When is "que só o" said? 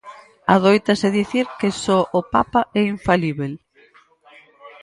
1.59-2.21